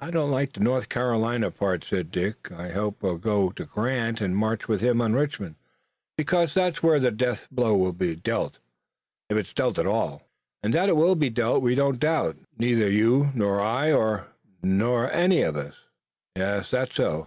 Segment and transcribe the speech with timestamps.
[0.00, 2.52] "I don't like the North Carolina part," said Dick.
[2.52, 5.56] "I hope we'll go to Grant and march with him on Richmond,
[6.16, 8.60] because that's where the death blow will be dealt,
[9.28, 10.28] if it's dealt at all."
[10.62, 14.22] "And that it will be dealt we don't doubt, neither you, nor I
[14.62, 15.74] nor any of us."
[16.36, 17.26] "Yes, that's so."